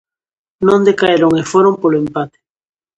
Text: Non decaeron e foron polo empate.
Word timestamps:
Non 0.67 0.85
decaeron 0.89 1.31
e 1.41 1.43
foron 1.51 1.73
polo 1.81 1.99
empate. 2.03 2.37